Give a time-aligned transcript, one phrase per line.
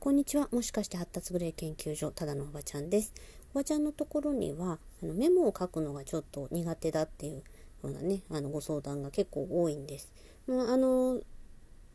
[0.00, 0.48] こんにちは。
[0.50, 3.12] もしかして発達グレー研究所、ただのおばちゃんです。
[3.52, 7.42] おばちゃんのところには、あのメモを書くのがちょっと苦手だっていうよ
[7.82, 10.10] うなね、あのご相談が結構多いんです。
[10.46, 11.16] まあ、あの、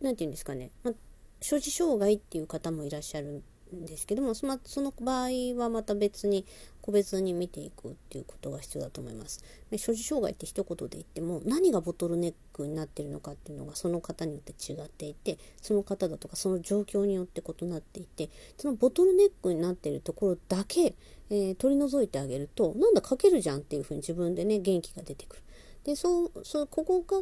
[0.01, 0.93] なんて言うんですかね、まあ、
[1.41, 3.41] 所持障害っていう方もいらっしゃる
[3.75, 6.45] んですけどもそのその場合はまた別に
[6.81, 9.43] 個別に見ていくっていうことが必要だと思います。
[9.77, 20.93] 所持障害って一言で言っても何がボトルネックになってるのかっていうのがその方によって違っていてその方だとかその状況によって異なっていてそのボトルネックになってるところだけ、
[21.29, 25.41] えー、取り除いてあげるとなんだ書けるじゃんっていうふうに自分でね元気が出てくる。
[25.83, 27.21] でそうそうここが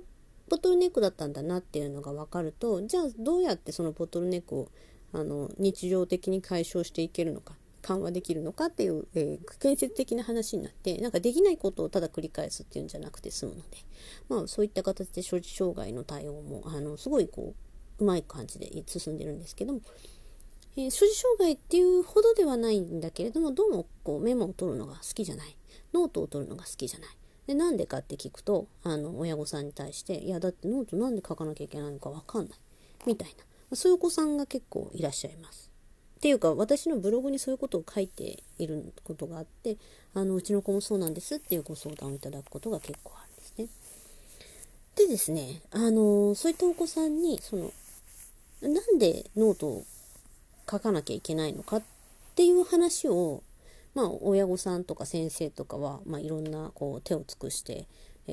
[0.49, 4.69] ボトルネックだったんだなっていうのが分かるとじゃあどうやってそのボトルネックを
[5.13, 13.63] あの日常的に解消していけるのか緩和できるのかっていう、えー、建設的な話になってなんかできないことをただ繰り返すっていうんじゃなくて済むので、
[14.29, 17.53] まあ、そういった形で所持障害の対応もあのすごいこ
[17.99, 19.81] ううまい感じで進んでるんですけども、
[20.77, 25.55] えー、書字障害っていうほどではないんだけれどもどうもこうメモを取るのが好きじゃない。
[25.93, 27.09] ノートを取るのが好きじゃない。
[27.45, 32.59] でなんでかって聞くとあの親御さんに対して「いやだってノートなんで書かなきゃいけないのか分かんない」
[33.05, 33.43] みたいな。
[33.75, 35.69] そういうお子さんが結構いらっしゃいます。
[36.17, 39.75] っていうか私のブログにそういうことを書いていることがあって
[40.13, 43.67] あのうちの子もそうなんですっていうご相談をいただくことが結構あるんですね。
[44.95, 47.71] でですねあのそういったお子さんにその
[48.61, 49.85] なんでノートを
[50.69, 51.81] 書かなきゃいけないのかっ
[52.35, 53.43] ていう話を
[53.93, 57.87] まあ親御さんとか先生とかは、まあ、いろんなこう手を尽くして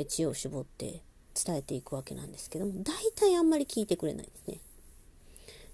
[0.06, 1.02] 知恵を絞って
[1.34, 4.60] 伝えていくわけなんですけども大体あんまり聞いてくれないですね。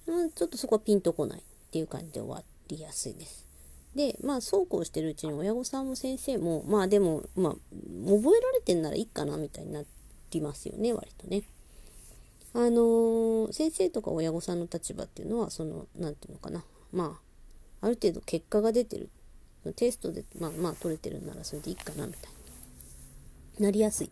[0.07, 3.47] ちょっとそこはピンとこないっていう感じで終わりやすいです。
[3.95, 9.83] で、まあ、そうこうしてるうちに親御さんも先生も、まあでも、まあ、覚えられてんならいいかなみたいにな
[10.31, 11.43] りますよね、割とね。
[12.53, 16.65] あのー、先生とか親御さんの立場っていうのは、その、何て言うのかな。
[16.93, 17.19] ま
[17.83, 19.11] あ、ある程度結果が出てる。
[19.75, 22.33] テストで、まあまあ取れてるならそれでいいかなみたい
[23.59, 24.11] になりやすい。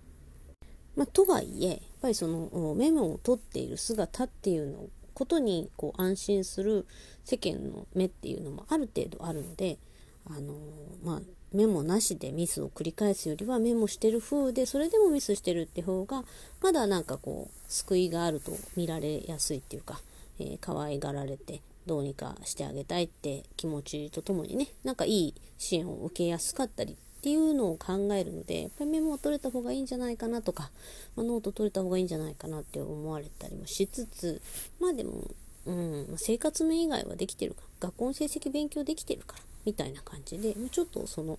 [0.96, 6.86] まあ、とはいえ、やっぱりそのメモを取っている姿っていうのことにこう安心する
[7.24, 9.78] 世間の目っていうのもある程度あるので、
[10.26, 10.54] あの
[11.02, 11.20] まあ、
[11.52, 16.24] メモなしでミスを繰り返すよりはメモしてる風でそれでもミスしてるって方が
[16.60, 20.00] まだなんかこう救いがあると見られやすいっていうか、
[20.40, 30.70] えー、可愛がられてどうにかしてあげたいって気持ちとともにねなんかいい支援を受けやすかったりっていうのを考えるのでやっぱりメモを取れた方がいいんじゃないかなとか、
[31.16, 34.42] まあ、ノート取れた方がいいんじゃないかなって思われたりもしつつ
[34.78, 35.30] まあでも、
[35.64, 41.38] うん、生活面以外はできてるから学校の成績勉強できてるからみたいな感じでもうちょっとその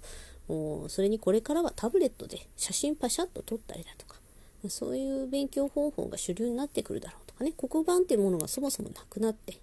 [0.90, 4.16] それにこれからはタブレットで写真パシャッと撮ったりだとか
[4.69, 9.59] そういう勉強方法が主流になってくるだろうとかね黒板っていうものがそもそもなくなって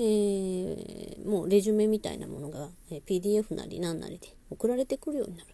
[0.00, 5.48] えー、もうレジュメみたいなものが、え PDF なり何なりで送られてくるようになる。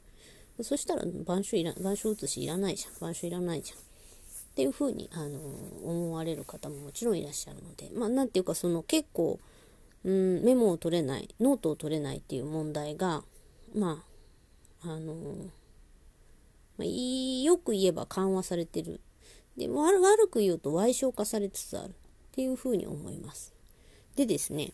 [0.63, 2.93] そしたら板書いら、板書写しいらないじゃん。
[3.11, 3.79] 板書いらないじゃん。
[3.79, 3.83] っ
[4.55, 5.41] ていうふうに、あの
[5.85, 9.41] 思われる方ももちろんいらっしゃるので、まあ、なんていうか、その結構、
[10.05, 13.25] うん、メモを取れない、ノートを取れないっていう問題が、
[13.75, 14.05] ま
[14.83, 15.15] あ、あの
[16.77, 19.01] まあ、よく言えば緩和されてる。
[19.57, 21.93] で、悪く言うと歪償化されつつあるっ
[22.33, 23.53] ていうふうに思います。
[24.17, 24.73] でですね、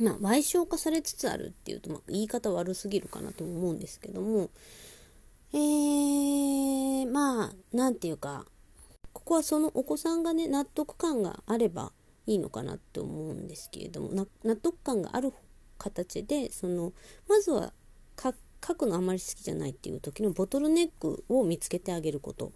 [0.00, 4.50] まあ、賠償化されつつあるっていうと、まあ、言い方悪すぎるかなと思うんですけども、
[5.52, 8.46] えー、まあ、なんていうか、
[9.12, 11.92] ここはそのお子さんがね、納得感があれば
[12.26, 15.32] いいのかなって思うんですけれども、納得感がある
[15.78, 16.92] 形で、その、
[17.28, 17.72] まずは
[18.20, 22.52] 書くのあまり好きじゃないっていう時のボトルネックを見つけてあげること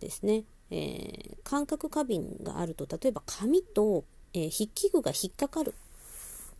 [0.00, 0.44] ですね。
[0.70, 5.74] えー、感覚過敏があると、例えば紙と、えー、筆記具が引っかかる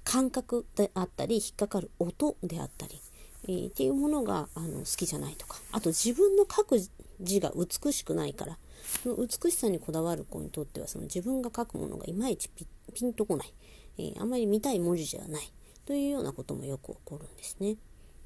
[0.06, 3.02] 感覚であったり引っかかる音であったり、
[3.48, 5.58] えー、っていうものがあの好きじゃないとか。
[5.72, 6.78] あと自分の書く
[7.20, 8.56] 字が美しくないから。
[9.02, 12.48] その美しさにこだわる子にとってはその自分が書くものがいまいち
[12.94, 13.52] ピンとこない、
[13.98, 15.52] えー、あまり見たい文字じゃない。
[15.84, 17.76] というようなこともよく起こるんですね。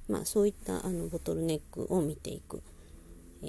[0.07, 2.63] まあ、そういったあのボトルネックを見ていく。
[3.43, 3.47] え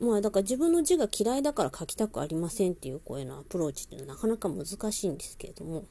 [0.00, 5.84] ー、まあだから自分の字が嫌いだから書きたくありませんっていう声のアプローチっていうのはなかなか難しいんですけれども、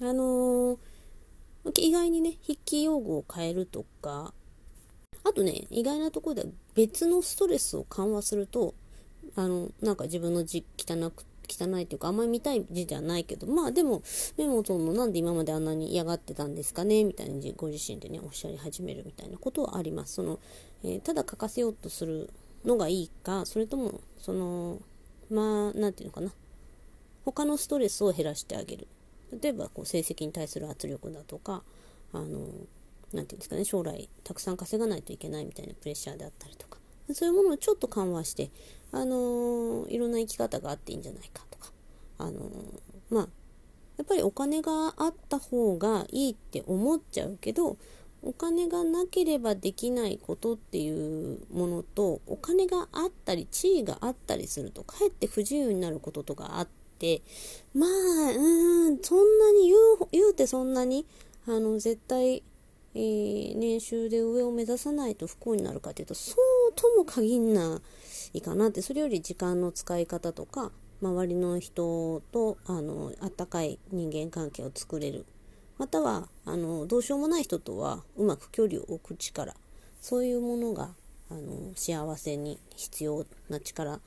[0.00, 0.78] あのー
[1.78, 4.32] 意外にね、筆記用具を変えるとか、
[5.24, 8.74] あとね、意外なところでは別のストレスを緩和すると、
[9.36, 14.02] あの、なんか自分の字汚く、汚いというか、あんまり見たい字ではないけど、まあでも、
[14.38, 20.14] メモを取るのなんで今まであんなに嫌がってたんですかねみたいにご自身でね、おっしゃり始めるみたいなことはあります。
[20.14, 20.38] その、
[20.82, 22.30] えー、ただ書かせようとする
[22.64, 24.78] のがいいか、それとも、その、
[25.28, 26.32] まあ、なんていうのかな。
[27.24, 28.88] 他のストレスを減らしてあげる
[29.40, 31.62] 例えばこう成績に対する圧力だとか
[32.12, 32.48] あの
[33.12, 36.78] なていうんですかね将来たくさん稼がないといけないみたいなプレッシャーであったりとか
[37.12, 38.50] そういうものをちょっと緩和して
[38.92, 41.72] あのいろんな生き方があっていいんじゃないかとか
[42.18, 42.40] あの
[43.10, 43.28] まあ
[43.98, 47.76] やっぱりお金があった方がいいって思っちゃうけど
[48.22, 56.79] お金がなければできないことっていうものとお金があったり地位があったりするとかえって不自由になることとかあって
[57.74, 57.88] まあ
[58.36, 61.06] うんそんなに言う言うてそんなに
[61.46, 62.42] あの絶対、
[62.94, 66.36] えー、年収で上を目指さないと不幸になるかというとそ
[66.68, 67.80] うとも限んな
[68.34, 75.24] いかなってそれより時間の使い方とか周りの人とあのあったかい人間関係を作れる。
[75.78, 79.54] またはあのどうしようもない人とはうまく距離を置く力。
[80.02, 80.90] そういうものが
[81.30, 84.00] あの幸せに必要な力。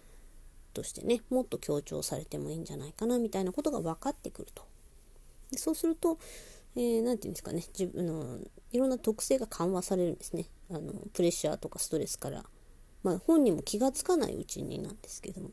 [0.74, 4.64] としてねもっと強調されてもいいんじゃないかなみたいなことが分かってくると。
[5.52, 6.18] でそうすると
[6.76, 8.40] 何、えー、て言うんですかね自分の
[8.72, 10.48] いろんな特性が緩和されるんですね。
[10.70, 12.44] あのプレッシャーとかストレスから、
[13.04, 15.52] まあ、本人も気が付かないうちになんですけども。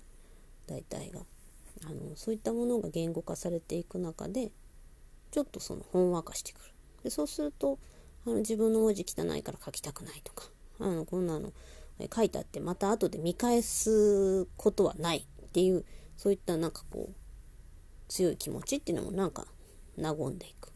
[0.71, 1.21] 大体が。
[1.87, 4.51] あのそういったものが言語化されていく中で
[5.31, 6.65] ちょっとそのほんわかしてくる。
[7.05, 7.79] でそうすると
[8.27, 10.45] あの自分の文字汚いから書きたくないとか。
[10.79, 11.53] あのこんなの
[12.15, 15.85] 書いてあってまた後で見返すことはないっていう
[16.17, 17.15] そういったなんかこう
[18.09, 19.47] 強い気持ちっていうのもなんか
[20.01, 20.71] 和んでいく。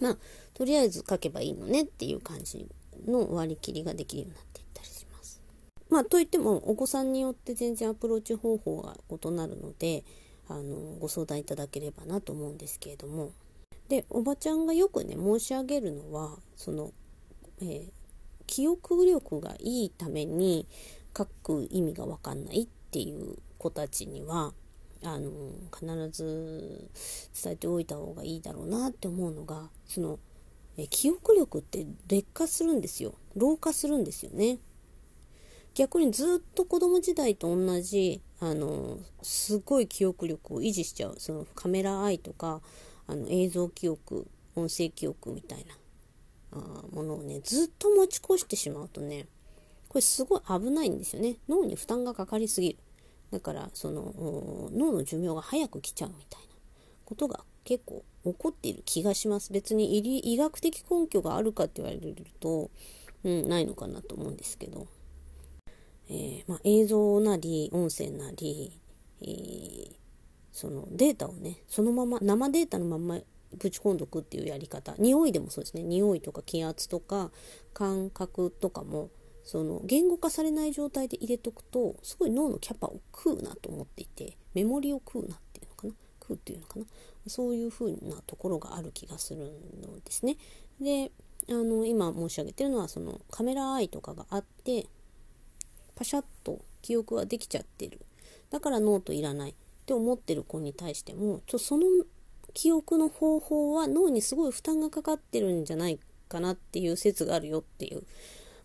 [0.00, 0.18] まあ
[0.54, 2.66] とりあえず書けばいいのねっていう感じ
[3.06, 5.40] の割り切りができるようになっていったりします。
[5.88, 10.04] まあといってもお子さんによって全然アプローチ方法が異なるので
[10.48, 13.32] あのご相談いただければなと思うんですけれども。
[13.88, 16.92] でおばちゃんがよくね申し上げるのはその、
[17.60, 17.90] えー、
[18.46, 20.66] 記憶力がいいために
[21.16, 24.52] 書く意味が分かんないっていう子たちには
[25.02, 25.30] あの
[25.72, 26.90] 必ず
[27.42, 30.18] 伝えておいた方がいいだろうなって思うのがその
[30.76, 33.14] え記憶力って劣化するんですよ。
[33.36, 34.58] 老化するんですよね。
[35.74, 41.16] 逆にずっと子供時代と同じあのすごい記憶力を維持しちゃう。
[41.18, 42.60] そのカメラアイとか
[43.06, 44.26] あの映像記憶
[44.56, 45.74] 音声記憶みたいな。
[46.92, 49.26] ものをねずっと持ち越してしまうとね
[49.88, 51.36] これすごい危ないんですよね。
[51.48, 52.78] 脳に負担がかかりすぎる。
[53.30, 54.12] だからその
[54.72, 56.48] 脳の寿命が早く来ちゃうみたいな
[57.04, 59.52] ことが結構起こっている気がします。
[59.52, 62.70] 別に医学的根拠があるかって言われると、
[63.22, 64.88] うん、ないのかなと思うんですけど。
[66.08, 68.78] えー、まあ、映像なり音声なり、
[69.22, 69.94] えー、
[70.52, 73.18] そのデータをねそのまま生データのまま
[73.58, 74.94] ぶち込んどくっていうやり方。
[74.98, 75.82] 匂いでもそうですね。
[75.82, 77.30] 匂いとか気圧とか
[77.72, 79.10] 感覚とかも
[79.44, 85.92] その言語化されない状態で入れとくとすごい脳のキャパを食うなと思っていてメモリを食うなっていうのかな？
[86.22, 86.86] 食うっていうのかな？
[87.26, 89.52] そういう風なところがある気がする
[89.82, 90.36] のですね。
[90.80, 91.10] で
[91.50, 94.86] あの今申し上げてるのはそのカメラアイとかがあって
[95.94, 98.00] パシャッと記憶はできちゃってる。
[98.50, 99.54] だからノートいらないっ
[99.84, 101.84] て思ってる子に対してもちょその
[102.54, 105.98] 記憶の方法は脳にすごい負担がかかってるんじゃない
[106.28, 108.04] かなっていう説があるよっていう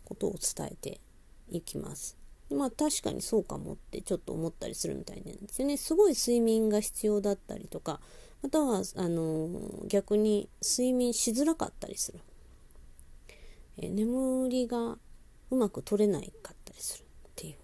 [0.06, 1.02] ことを伝えて
[1.50, 2.18] いきます。
[2.52, 5.78] まあ確かにそうかもってちょっと思ったりするみたいなんですよね。
[5.78, 8.00] すごい睡眠が必要だったりとか、
[8.42, 9.50] またはあの
[9.88, 12.19] 逆に睡眠しづらかったりする。
[13.78, 14.98] え眠りが
[15.52, 17.06] うまく取れないかったりするっ
[17.36, 17.56] ていう。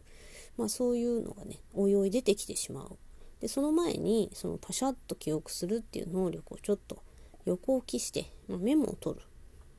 [0.57, 2.97] まあ、そういうのがねおいおい出てきてしまう
[3.45, 7.03] でその前にそのパシャッと記憶するっていう能力をちょっと
[7.45, 9.25] 横置きして、まあ、メモを取る。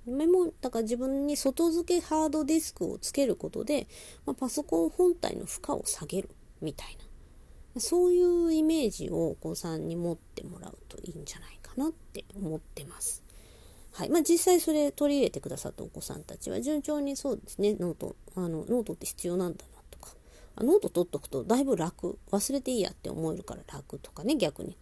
[0.06, 3.88] メモだから自分に外付けハードディスクをつけることで、
[4.24, 6.30] まあ、パソコン本体の負荷を下げる
[6.60, 6.96] みたい
[7.74, 7.80] な。
[7.80, 13.24] そういうイメージをお子さんに持ってもらうといいんじゃないかなって思ってます。
[13.90, 14.10] はい。
[14.10, 17.74] まあ、実際それ取り入れてくださったお子さんたちは順調にそうですね。
[17.74, 19.75] ノートあのノートって必要なんだな
[20.62, 22.18] ノート取っとくとだいぶ楽。
[22.30, 24.76] 忘れていいやって思えるから楽とかね逆に。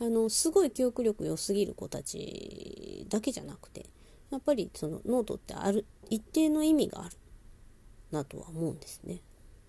[0.00, 3.86] あのすごい記憶力良すぎる子たちだけじゃなくて
[4.30, 7.16] やっぱりそのノートってある一定の意味がある
[8.10, 9.20] なとは思うんですね。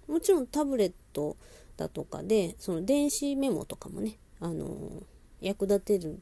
[0.07, 1.37] もちろんタブレット
[1.77, 5.03] だとかでその電子メモとかもねあの
[5.39, 6.19] 役立てる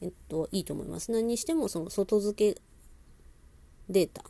[0.00, 1.12] えっといいと思います。
[1.12, 2.60] 何にしてもその外付け
[3.88, 4.24] データ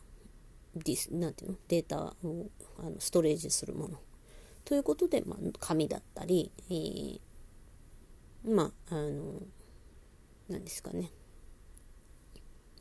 [0.75, 1.57] ディスなんていうの？
[1.67, 2.13] データを
[2.77, 3.97] あのストレージするもの。
[4.65, 7.19] ということで、まあ、紙だったり、えー、
[8.45, 9.41] まあ、あの、
[10.49, 11.11] 何ですかね。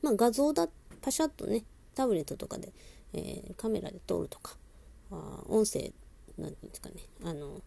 [0.03, 0.69] まあ、画像だ、
[1.03, 1.65] パシャッとね、
[1.95, 2.73] タブレットとかで、
[3.13, 4.57] えー、カメラで撮るとか、
[5.11, 5.93] あ音声、
[6.39, 7.61] なんですかね、あの、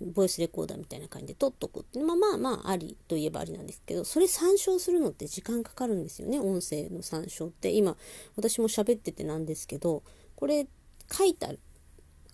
[0.00, 6.38] ボイスレコーダーみたいな感じで撮っとくってまあまあまあありといえばありなんですけどそれ参照するのって時間かかるんですよね。
[6.38, 7.70] 音声の参照って。
[7.70, 7.96] 今
[8.36, 10.02] 私も喋っててなんですけど
[10.36, 10.68] これ
[11.10, 11.48] 書いた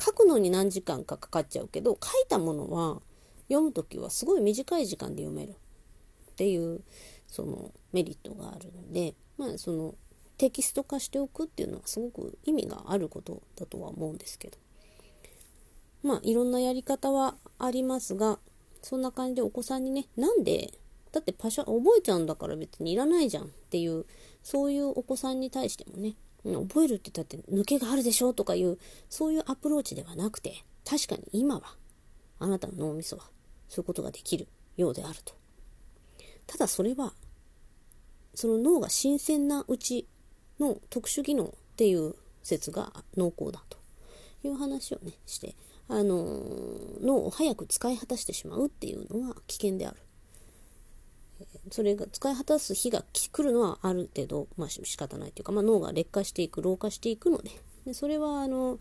[0.00, 3.00] 書くのに何時間かかかっちゃうけど書いたものは
[3.48, 5.54] 読む時はすごい短い時間で読めるっ
[6.36, 6.82] ていう
[7.28, 9.94] そのメリットがあるのでまあその
[10.36, 14.58] テキスト化しておくっていうのはすごく意味があることだとは思うんですけど。
[16.04, 18.38] まあいろんなやり方はありますが
[18.82, 20.74] そんな感じでお子さんにねなんで
[21.12, 24.04] だってパシャ覚えちゃうんだから別にいらないじゃんっていう
[24.42, 31.62] そういうお子さんに対してもね覚えるって言って抜けがあるでしょとかいうそういうアプローチではなくて確かに今は
[32.38, 33.24] あなたの脳みそは
[33.68, 35.34] そういうことができるようであると。
[36.46, 37.14] ただそれは
[38.34, 40.06] その脳が新鮮なうち
[40.60, 43.84] の特殊技能っていう説が濃厚だと。
[44.48, 45.54] いう話をねして
[45.88, 46.42] あの
[47.02, 49.96] 脳を早く使い果たしてしまうっていうのは危険である。
[51.70, 57.50] それが使い果たす日が来るのはある程度、まあ、仕方ないというか、まあ、脳が劣化していく老化していくので。
[57.84, 58.78] でそれはあの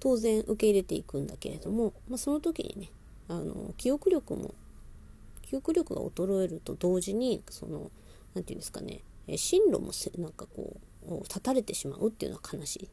[0.00, 2.90] 当然受け入れていくんだけれども、まあ、その時にね
[3.28, 4.54] あの記憶力も
[5.42, 7.90] 記憶力が衰えると同時にその
[8.34, 9.00] 何て言うんですかね
[9.36, 10.76] 進路もなんかこ
[11.06, 12.88] う断たれてしまうっていうのは悲しい。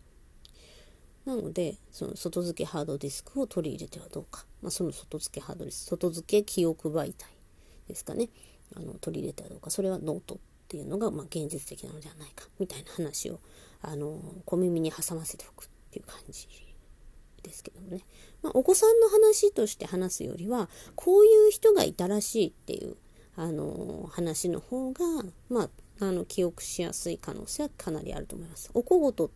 [1.25, 7.27] なのでその外付けハードディスクを取り入れてはどうか、まあ、その外付けハードディスク外付け記憶媒体
[7.87, 8.29] ですかね。
[8.75, 10.37] あの取り入れたらどうかそれはノートっ
[10.67, 13.39] ていうのが、まあ、現実的なのではないかみたいな話を
[13.81, 16.47] あの小耳に挟ませておくっていう感じ
[17.43, 18.01] ですけどもね、
[18.41, 22.95] まあ、お子さんの話として話すよりはこういう人がいたらしいっていう
[23.35, 25.01] あの話の方が、
[25.49, 28.69] まあ、あの記憶しやすい可能性はかなりあると思います。
[28.73, 29.31] お小言っ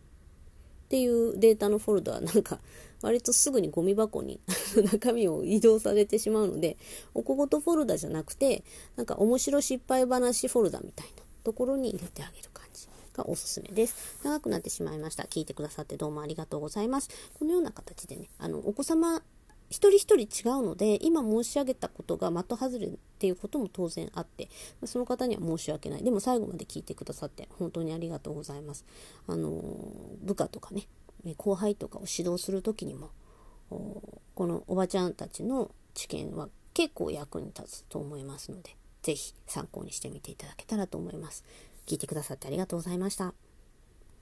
[0.86, 2.60] っていうデータのフォルダはなんか
[3.02, 4.40] 割とすぐにゴミ箱に
[4.92, 6.76] 中身を移動されてしまうので
[7.12, 8.62] おこごとフォルダじゃなくて
[8.94, 14.18] なんか面白失敗話フォルダみたいなところに入れてあげる感じがおすすめです。
[14.22, 15.24] 長くなってしまいました。
[15.24, 17.08] 聞いてくださってどうもありがとうございます。
[17.38, 19.22] このような形でね、あの、お子様
[19.68, 24.48] 一人一人違うので今申し上げたことが的外れっていうことも当然あって
[24.84, 26.04] その方には申し訳ない。
[26.04, 28.84] でも最後まで聞いてくださって本当にありがとうございます。
[29.26, 29.50] あの
[30.22, 30.86] 部下とかね
[31.36, 33.10] 後輩とかを指導する時にも
[34.34, 41.44] このおばちゃんたちの知見は結構役に立つと思いますので是非参考にしてみていただけたらと思います。
[41.86, 43.45] 聞いてくださってありがとうございました。